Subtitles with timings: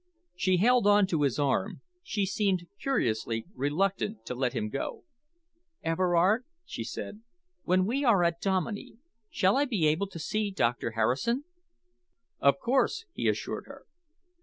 [0.35, 1.81] She held on to his arm.
[2.01, 5.03] She seemed curiously reluctant to let him go.
[5.83, 7.21] "Everard," she said,
[7.65, 8.97] "when we are at Dominey
[9.29, 11.43] shall I be able to see Doctor Harrison?"
[12.39, 13.85] "Of course," he assured her.